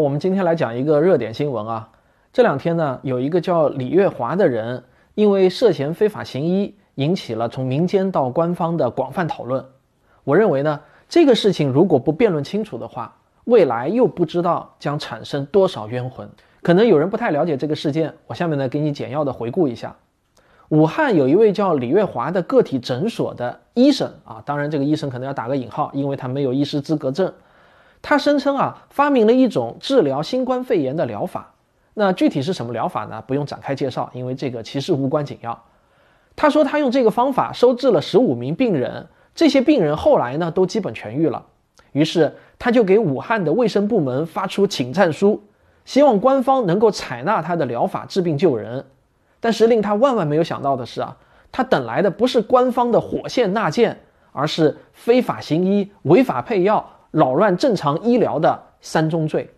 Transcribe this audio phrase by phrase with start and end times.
[0.00, 1.90] 我们今天来讲一个热点新闻啊。
[2.32, 4.82] 这两天呢，有一个叫李月华的人，
[5.14, 9.62] 因为涉嫌非法行医，引起了从民间到官方的广泛讨论。
[10.24, 13.14] 我认为呢，这个事情如果不辩论清楚的话，
[13.44, 16.26] 未来又不知道将产生多少冤魂。
[16.62, 19.94] 可能有人不太了解这个事件，我下面呢给你简要的回顾一下。
[20.70, 27.30] 武汉有一位叫李月华的个体诊所的医生啊，当然这个医生可能要打个引号，因为他没有医师资格证。
[28.02, 31.52] 他声称啊，发明了一种治疗新冠肺炎的疗法。
[31.94, 33.22] 那具体是什么疗法呢？
[33.26, 35.64] 不用展开介绍，因为这个其实无关紧要。
[36.34, 41.44] 他说他用这个方法收治了十五名病人，这些病人后来呢都基本痊愈了。
[41.92, 45.42] 于是他就给武汉的卫生部门发出请战书，
[45.84, 48.86] 希望官方能够采纳他的疗法治病救人。
[49.40, 51.16] 但是令他万万没有想到的是啊，
[51.50, 54.00] 他等来的不是官方的火线纳谏，
[54.32, 56.88] 而是非法行医、违法配药。
[57.10, 59.50] 扰乱正常医疗的三宗罪，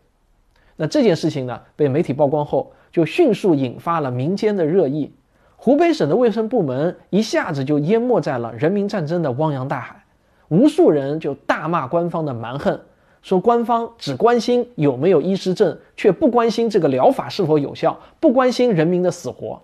[0.76, 5.12] 那这件事情呢，被媒体曝光后，就迅速引发了民间的热议。
[5.56, 10.02] 湖北省的卫生部门一下子就淹没在了人民战争的汪洋大海，
[10.48, 12.80] 无数人就大骂官方的蛮横，
[13.20, 19.60] 说官方只关心有没有医师证，却不关心这个疗法是否有效，不关心人民的死活。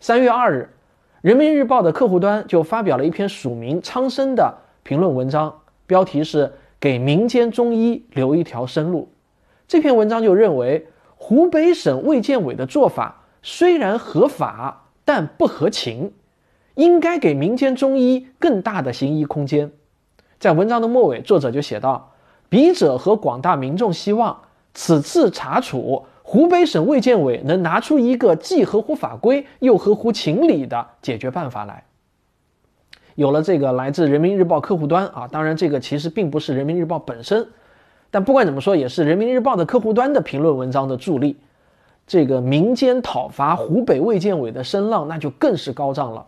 [0.00, 0.70] 三月二日，
[1.20, 5.52] 人民日报的客户端就发表了一篇署名苍生的评论文章，
[5.86, 6.52] 标题是。
[6.80, 9.10] 给民间中医留一条生路。
[9.66, 16.12] 这篇文章就认为，湖北省卫健委的做法虽然合法，但不合情，
[16.74, 19.72] 应该给民间中医更大的行医空间。
[20.38, 22.12] 在文章的末尾，作者就写道
[22.48, 24.42] ：“笔者和广大民众希望，
[24.72, 31.84] 此次查处，湖北省卫健委能拿出一个既合乎法规又合乎情理的解决办法来。”
[33.18, 37.44] 有了这个来自人民日报客户端啊，当然这个其实并不是人民日报本身，
[38.12, 41.36] 但不管怎么说，也是人民日报的客户端的评论文章的助力。
[42.06, 46.24] 这个民间讨伐湖北卫健委的声浪那就更是高涨了。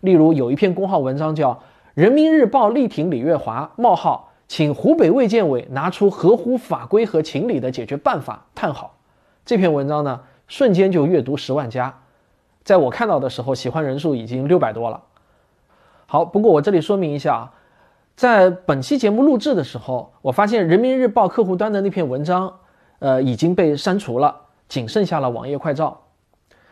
[0.00, 1.54] 例如有一篇公号文章叫
[1.94, 8.44] 《人民日报力挺李月华：冒号，请湖北卫健委拿出合乎法规和情理的解决办法。
[8.52, 8.96] 叹号，
[9.46, 11.96] 这篇文章呢，瞬间就阅读十万加，
[12.64, 15.00] 在我看到的时候，喜欢人数已经六百多了。
[16.12, 17.50] 好，不过我这里说明一下啊，
[18.14, 22.52] 在本期节目录制的时候，我发现人民日报客户端的那篇文章，
[22.98, 24.36] 呃，已经被删除了，
[24.68, 26.02] 仅剩下了网页快照。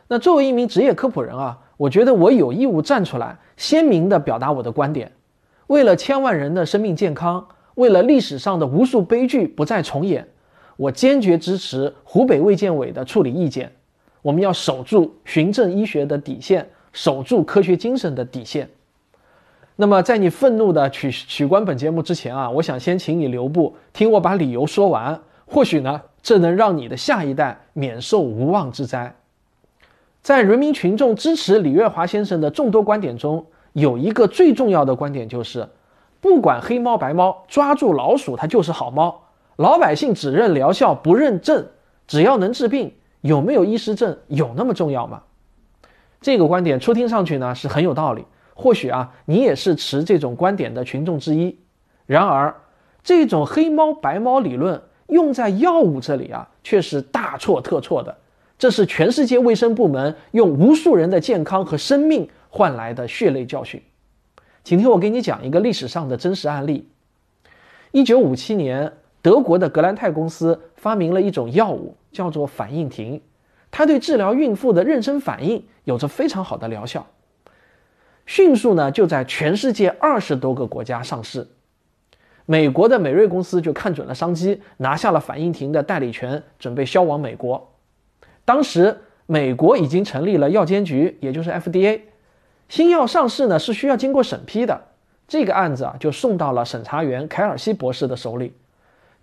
[0.08, 5.10] 那作为一名职业科普人啊，我觉得我有义务站出来，鲜明地表达我的观点。
[5.68, 10.28] 为了千万人的生命健康，为了历史上的无数悲剧不再重演，
[10.76, 13.72] 我坚决支持湖北卫健委的处理意见。
[14.20, 18.68] 我们要守住循证医学的底线，守住科学精神的底线。
[19.80, 25.18] 那么，在你愤怒的取取关本节目之前啊，我想先请你留步，听我把理由说完。
[25.46, 29.16] 或许呢，这能让你的下一代免受无妄之灾。
[30.20, 35.66] 在人民群众支持李月华先生的众多观点中，有一个最重要的观点就是：
[36.20, 39.22] 不管黑猫白猫，抓住老鼠它就是好猫。
[39.56, 41.66] 老百姓只认疗效不认证，
[42.06, 42.92] 只要能治病，
[43.22, 45.22] 有没有医师证有那么重要吗？
[46.20, 48.26] 这个观点初听上去呢是很有道理。
[48.54, 51.58] 或许啊，你也是持这种观点的群众之一。
[52.06, 52.54] 然而，
[53.02, 58.16] 这种黑猫白猫理论用在药物这里啊，却是大错特错的。
[58.58, 63.82] 这是全世界卫生部门用无数人的健康和生命换来的血泪教训。
[64.62, 66.86] 请听我给你讲一个历史上的真实案例。
[67.92, 73.22] 一九五七年，德国的格兰泰公司发明了一种药物，叫做反应停，
[73.70, 77.06] 它对治疗孕妇的妊娠反应有着非常好的疗效。
[78.30, 81.48] 迅速呢，就在全世界二十多个国家上市。
[82.46, 87.72] 美国的美瑞公司就看准了商机，拿下了反应停的代理权，准备销往美国。
[88.44, 92.02] 当时美国已经成立了药监局，也就是 FDA。
[92.68, 94.80] 新药上市呢是需要经过审批的，
[95.26, 98.54] 这个案子啊就送到了审查员凯尔西博士的手里。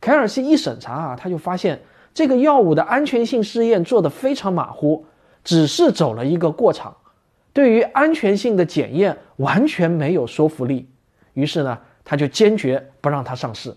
[0.01, 1.79] 凯尔西一审查啊，他就发现
[2.13, 5.05] 这个药物的安全性试验做得非常马虎，
[5.45, 6.97] 只是走了一个过场。
[7.57, 10.87] 对于安全性的检验完全没有说服力，
[11.33, 11.75] 于是呢，
[12.05, 13.75] 他就坚决不让它上市。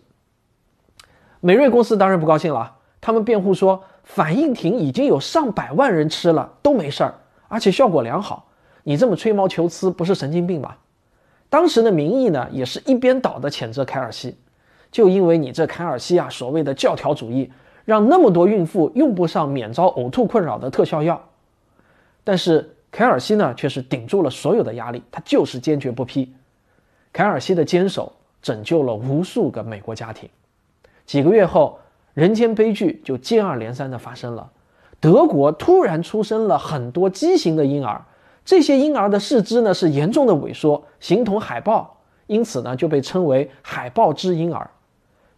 [1.40, 7.14] 美瑞公司当然不高兴了，他们辩护说，反应停已经有上百万人吃了都没事儿，
[7.48, 8.50] 而且效果良好，
[8.82, 10.76] 你这么吹毛求疵不是神经病吗？
[11.48, 14.36] 当时的民意呢，也是一边倒的谴责凯尔西，
[14.92, 17.50] 就因为你这凯尔西啊，所谓的教条主义，
[17.86, 21.18] 让那么多孕妇用不上免遭呕吐困扰的特效药，
[22.22, 22.76] 但是。
[22.90, 26.34] 凯尔西呢，却是顶住了所有的压力，他就是坚决不批。
[27.12, 30.28] 凯尔西的坚守拯救了无数个美国家庭。
[31.06, 31.78] 几个月后，
[32.14, 34.50] 《人间悲剧就接二连三的发生了。
[35.00, 38.04] 德国突然出生了很多畸形的婴儿，
[38.44, 44.70] 这些婴儿的四肢呢是严重的萎缩，形同海豹，因此呢就被称为海豹之婴儿。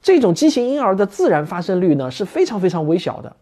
[0.02, 3.36] 这种畸形婴儿的自然发生率呢是非常非常微小的。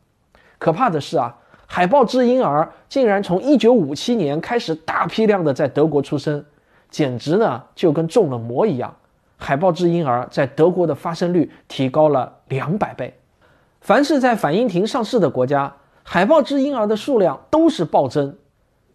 [0.58, 1.38] 可怕的是啊，
[1.72, 6.44] 海豹肢婴儿竟然从1957年开始大批量的在德国出生，
[6.90, 8.92] 简直呢就跟中了魔一样。
[9.36, 13.14] 海豹肢婴儿在德国的发生率提高了两百倍。
[13.80, 15.72] 凡是在反应停上市的国家。
[16.02, 18.34] 海豹肢婴儿的数量都是暴增，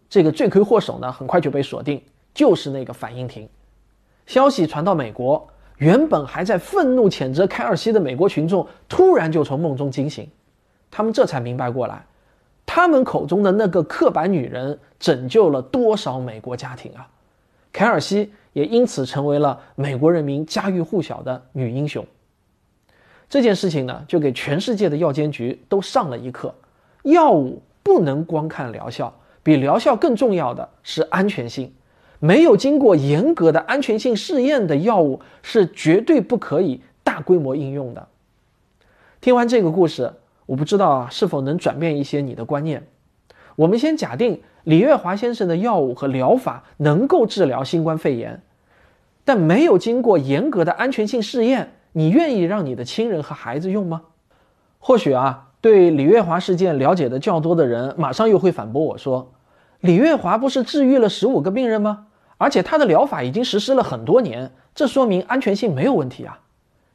[0.09, 3.47] 这个罪魁祸首呢，很快就被锁定，就是那个反应停。
[4.25, 10.29] 消息传到美国，原本还在愤怒谴责凯尔西的美国群众，突然就从梦中惊醒，
[10.91, 12.05] 他们这才明白过来，
[12.65, 17.07] 他们口中的那个刻板女人，拯救了多少美国家庭啊！
[17.71, 22.05] 凯尔西也因此成为了美国人民家喻户晓的女英雄。
[23.29, 26.53] 这件事情呢，就给全世界的药监局都上了一课。
[27.03, 29.13] 药物不能光看疗效，
[29.43, 31.71] 比疗效更重要的是安全性。
[32.19, 38.07] 没有经过严格的安全性试验的药物是绝对不可以大规模应用的。
[39.21, 40.13] 听完这个故事，
[40.45, 42.87] 我不知道是否能转变一些你的观念。
[43.55, 48.41] 我们先假定李月华先生的药物和疗法能够治疗新冠肺炎，
[49.23, 54.01] 但没有经过严格的安全性试验，你愿意让你的亲人和孩子用吗？
[54.79, 55.41] 或许啊。
[55.61, 59.33] 对李月华事件了解的较多的人，马上又会反驳我说
[59.81, 62.05] ：“李月华不是治愈了十五个病人吗？
[62.37, 66.39] 而且他的疗法已经实施了很多年，这说明安全性没有问题啊！”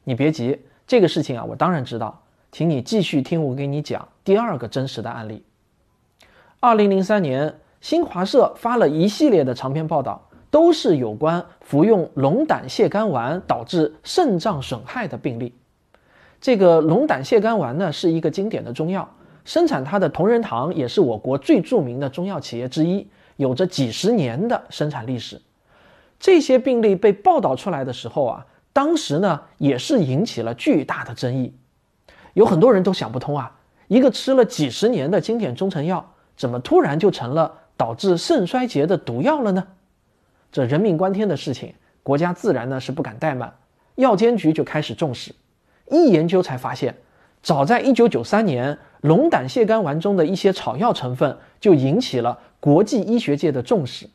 [0.05, 0.57] 你别急，
[0.87, 5.41] 这个事情啊，我当然知道，请你继续听我给你讲第二个真实的案例。
[6.59, 15.53] 二零零三年，新华社发了一系列的长篇报道，都是有关服用龙胆泻肝丸导致肾脏损害的病例。
[16.41, 19.09] 这个龙胆泻肝丸呢，是一个经典的中药，
[19.45, 23.07] 生产它的同仁堂也是我国最著名的中药企业之一，
[23.37, 25.41] 有着几十年的生产历史。
[26.19, 31.53] 这些病例被报道出来的时候啊，当时呢也是引起了巨大的争议，
[32.33, 33.51] 有很多人都想不通啊，
[33.87, 39.67] 一个吃了几十年的经典中成药，怎么突然就成了导致肾衰竭的毒药了呢？
[40.51, 41.73] 这人命关天的事情，
[42.03, 43.53] 国家自然呢是不敢怠慢，
[43.95, 45.33] 药监局就开始重视。
[45.89, 46.95] 一研究才发现，
[47.41, 54.09] 早在1993年，龙胆泻肝丸中的一些草药成分就引起了国际医学界的重视。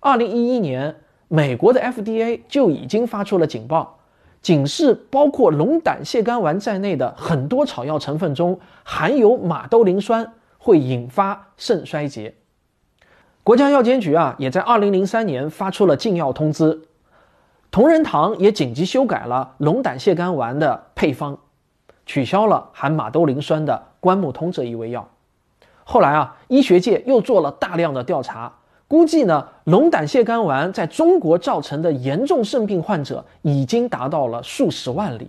[0.00, 0.96] 2011年，
[1.28, 3.98] 美国的 FDA 就已经发出了警报，
[4.42, 12.34] 警示包括龙胆泻肝丸在内的很多草药成分中含有马兜铃酸，会引发肾衰竭。
[13.42, 16.82] 国家药监局啊，也在2003年发出了禁药通知。
[17.70, 21.38] 同仁堂也紧急修改了龙胆泻肝丸的配方，
[22.06, 25.08] 取消了含马兜铃酸的关木通这一味药。
[25.84, 28.52] 后来啊，医学界又做了大量的调查，
[28.88, 35.28] 估计呢，龙胆泻肝丸在中国造成的严重肾病患者已经达到了数十万例。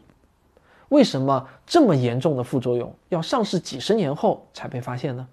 [0.90, 5.28] 为什么这么严重的副作用要上市几十年后才被发现呢？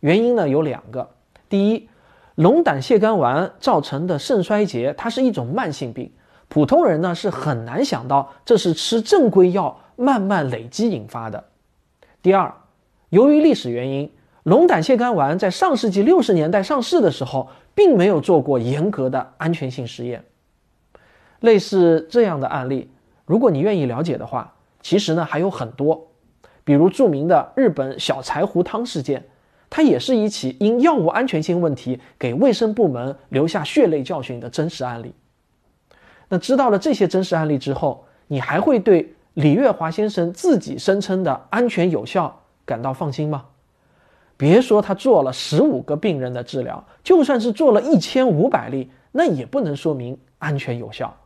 [0.00, 1.08] 原因呢有两个。
[1.48, 1.88] 第一，
[2.36, 6.10] 龙胆泻肝丸造成的肾衰竭，它是一种慢性病。
[6.48, 11.44] 普通人呢是很难想到这是吃正规药慢慢累积引发的。
[12.22, 12.52] 第二，
[13.10, 14.10] 由于历史原因，
[14.44, 20.24] 龙胆泻肝丸在上世纪六十年代上市的时候，并没有做过严格的安全性实验。
[21.40, 22.90] 类似这样的案例，
[23.24, 26.08] 如果你愿意了解的话，其实呢还有很多，
[26.64, 29.24] 比如著名的日本小柴胡汤事件，
[29.70, 35.14] 它也是一起因药物安全性问题给卫生部门留下血泪教训的真实案例。
[36.28, 43.44] 那知道了这些真实案例之后，你还会对李月华先生自己声称的安全有效感到放心吗？
[44.42, 51.16] 别说他做了十五个病人的治疗，就算是做了一千五百例，那也不能说明安全有效，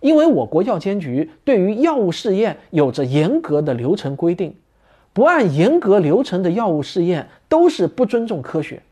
[0.00, 4.54] 因为我国药监局对于药物试验有着严格的流程规定，
[5.14, 8.82] 不按严格流程的药物试验都是不尊重科学，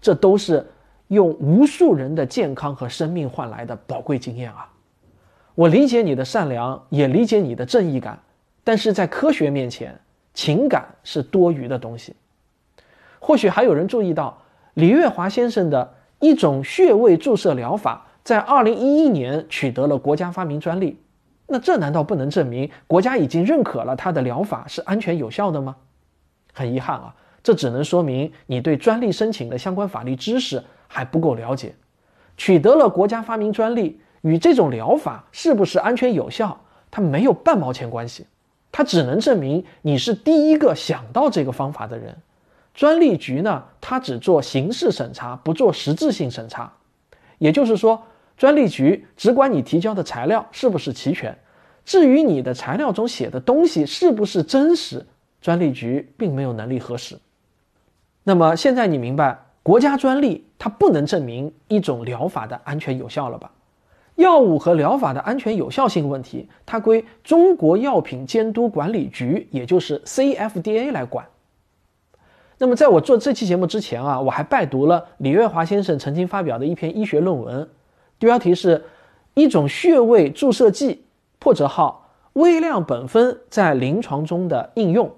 [0.00, 0.64] 这都是
[1.08, 4.70] 用无数人的健康和生命换来的宝贵经验啊！
[5.56, 8.16] 我理解你的善良，也理解你的正义感，
[8.62, 9.98] 但是在科学面前，
[10.34, 12.14] 情感是多余的东西。
[13.20, 14.42] 或许还有人注意到，
[14.74, 21.00] 李月华先生的一种穴位注射疗法，在二零一一年取得了国家发明专利。
[21.46, 25.76] 那这难道不能证明国家已经认可了他的疗法是安全有效的吗？
[26.52, 31.74] 很遗憾啊，这只能说明你对专利申请的相关法律知识还不够了解。
[32.36, 34.00] 取得了国家发明专利。
[34.22, 36.60] 与这种疗法是不是安全有效，
[36.90, 38.26] 它没有半毛钱关系。
[38.72, 42.16] 它只能证明你是第一个想到这个方法的人。
[42.78, 46.72] 专利局呢，它只做形式审查，不做实质性审查。
[47.38, 48.00] 也就是说，
[48.36, 51.36] 专利局只管你提交的材料是不是齐全，
[51.84, 55.04] 至于你的材料中写的东西是不是真实，
[55.40, 57.18] 专利局并没有能力核实。
[58.22, 63.50] 那么现在你明白，国家专利它不能证明一种疗法的安全有效了吧？
[64.14, 71.26] 药物和疗法的安全有效性问题，它归中国药品监督管理局，也就是 CFDA 来管。
[72.58, 77.68] 那么在我做这期节目之前啊，我还拜读了李月华先生曾经发表的一篇医学论文，
[78.18, 78.84] 标题是
[79.34, 81.04] “一种穴位注射剂，
[81.38, 85.14] 破折号微量苯酚在临床中的应用”。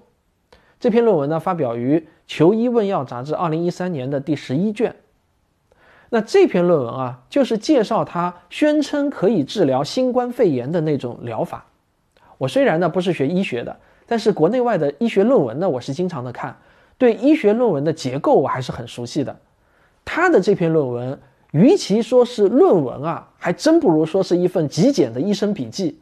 [0.79, 4.95] 这篇论文呢，发表于《求医问药》杂志二零一三年的第十一卷。
[6.09, 11.65] 那这篇论文啊，就是介绍他宣称可以治疗新冠肺炎的那种疗法。
[12.37, 16.55] 我虽然呢不是学医学的，但是国内外的医学论文呢，我是经常的看，
[17.01, 19.35] 对医学论文的结构我还是很熟悉的。
[20.05, 25.99] 他的这篇论文，与其说是论文啊，还真不如说是一份极简的医生笔记。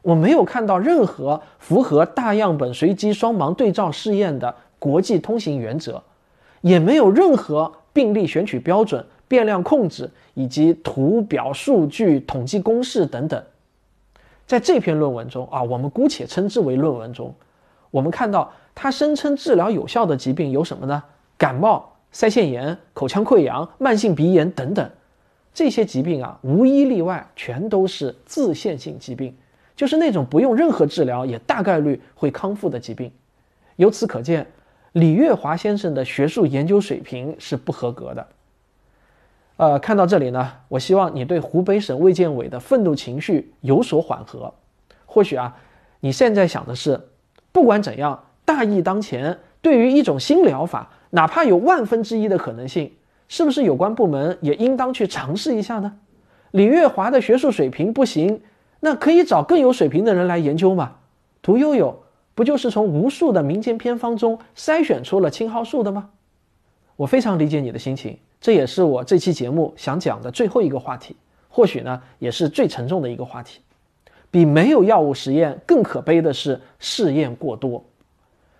[0.00, 6.00] 我没有看到任何符合大样本随机双盲对照试验的国际通行原则，
[6.60, 9.04] 也没有任何病例选取标准。
[9.26, 13.42] 变量控制以及图表数据统计公式等等，
[14.46, 17.34] 在这篇论文中啊，我们姑且称之为论文中，
[17.90, 21.02] 我们看到他声称治疗有效的疾病有什么呢？
[21.36, 24.90] 感冒、腮腺炎、口腔溃疡、慢性鼻炎等等，
[25.54, 29.36] 这些疾病啊，无一例外全都是自限性疾病，
[29.76, 33.10] 就是那种不用任何治疗也大概率会康复的疾病。
[33.76, 34.46] 由此可见，
[34.92, 38.26] 李月华先生的学术研究水平是不合格的。
[39.56, 44.52] 呃，看到这里呢，我希望你对湖北省卫健委的愤怒情绪有所缓和。
[45.06, 45.56] 或许啊，
[46.00, 47.00] 你现在想的是，
[47.58, 52.92] 不管怎样，大义当前，对于一种新疗法，哪怕有万分之一的可能性，
[53.26, 55.96] 是不是有关部门也应当去尝试一下呢？
[56.52, 58.40] 李月华的学术水平不行，
[58.78, 60.98] 那可以找更有水平的人来研究嘛？
[61.42, 62.04] 屠呦呦
[62.36, 66.10] 不就是从无数的民间偏方中筛选出了青蒿素的吗？
[66.94, 68.16] 我非常理解你的心情。
[68.40, 71.16] 这也是我这期节目想讲的最后一个话题，
[71.48, 73.58] 或许呢也是最沉重的一个话题。
[74.30, 77.84] 比没有药物实验更可悲的是试验过多。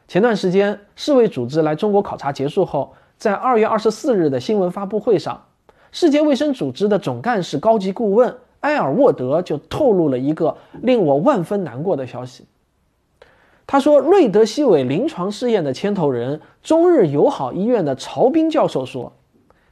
[0.06, 5.44] 前段时间世卫组织来中国考察结束后，在二月二十四日的新闻发布会上，
[5.92, 12.46] 世界卫生组织的总干事高级顾问埃尔沃德就透露了一个令我万分难过的消息。
[13.66, 19.12] 他说，瑞德西韦临床试验的牵头人中日友好医院的曹斌教授说。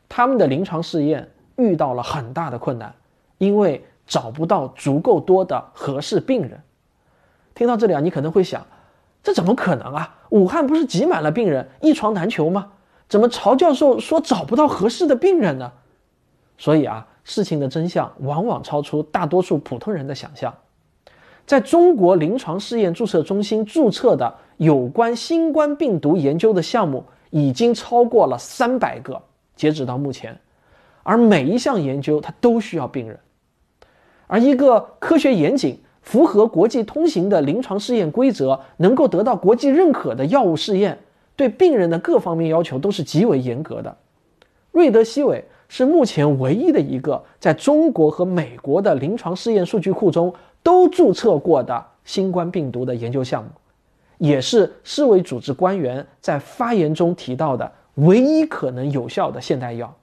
[0.08, 2.94] 他们的临床试验遇到了很大的困难，
[3.38, 6.62] 因为找不到足够多的合适病人。
[7.54, 8.64] 听到这里啊，你可能会想，
[9.22, 10.14] 这怎么可能啊？
[10.30, 12.72] 武汉不是挤满了病人，一床难求吗？
[13.08, 15.72] 怎么曹教授说找不到合适的病人呢？
[16.58, 20.52] 所以啊，事情的真相往往超出大多数普通人的想象。
[21.46, 29.22] 在中国临床试验注册中心注册的有关新冠病毒研究的项目已经超过了三百个。
[29.54, 30.38] 截止到目前，
[31.02, 33.18] 而每一项研究它都需要病人，
[34.26, 40.98] 而一个科学严谨、符合国际通行的临床试验规则、能够得到国际认可的药物试验，
[41.36, 43.96] 对病人的各方面要求都是极为严格的。
[44.72, 53.48] 瑞德西韦是目前唯一的一个在中国和美国的临床试验数据库中都注册过的新冠病毒的研究项目，
[54.18, 57.72] 也是世卫组织官员在发言中提到的。
[57.94, 59.96] 唯一可能有效的现代药，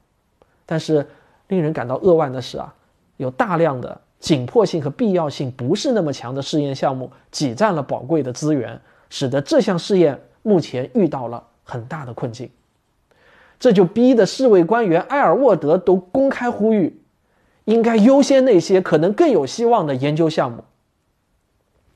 [0.65, 1.07] 但是
[1.49, 2.73] 令人感到扼腕的是啊，
[3.17, 12.49] 有大量的紧迫性和必要性不是那么强的试验项目挤占了宝贵的资源，使得这项试验目前遇到了很大的困境。
[13.59, 16.97] 这就逼得世卫官员埃尔沃德都公开呼吁，
[17.65, 20.63] 应该优先那些可能更有希望的研究项目。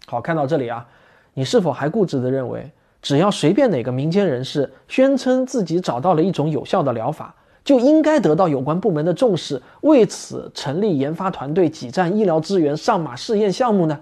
[0.06, 0.86] 好，看到这里啊，
[1.34, 2.70] 你是否还固执地认为？
[3.02, 7.34] 只要随便哪个民间人士宣称自己找到了一种有效的疗法，
[7.68, 14.00] 就应该得到有关部门的重视，为此成立研发团队、挤占医疗资源、上马试验项目呢？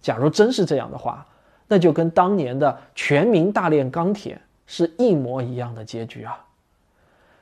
[0.00, 1.26] 假如真是这样的话，
[1.66, 6.42] 那就跟当年的全民大炼钢铁是一模一样的结局啊！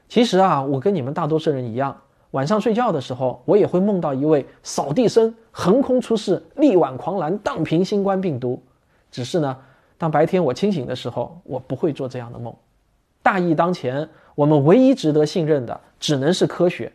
[0.08, 1.96] 其实啊，我跟你们大多数人一样，
[2.32, 8.60] 晚上睡觉的时候，我也会梦到一位扫地僧横空出世，力挽狂澜，荡平新冠病毒。
[9.12, 9.56] 只是呢。
[9.96, 12.52] 当白天我清醒的时候，我不会做这样的梦。
[13.22, 16.92] 大义当前，我们唯一值得信任的只能是科学，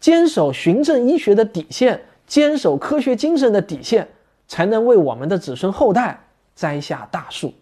[0.00, 4.08] 坚守循证医学的底线，坚守科学精神的底线，
[4.48, 6.18] 才能为我们的子孙后代
[6.54, 7.52] 栽下大树。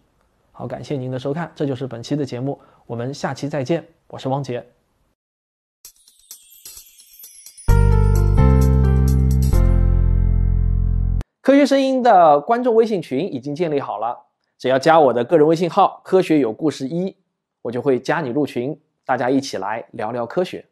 [0.52, 4.64] 好，感谢您的收看，这就是本期的节目，我们下期再见，我是汪杰。
[11.40, 14.16] 科学声音的观众微信群已经建立好了，
[14.58, 17.16] 只要加我的个人微信号“科学有故事一”，
[17.62, 20.71] 我就会加你入群，大家一起来聊聊科学。